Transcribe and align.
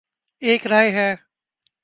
ایک 0.41 0.67
رائے 0.67 0.91
ہے 0.91 1.09